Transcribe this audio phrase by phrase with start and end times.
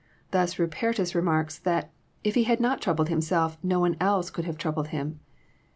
[0.31, 4.45] Thus Rupertus remarks that *' if He had not troubled Himself, no one else could
[4.45, 5.19] have troubled Him."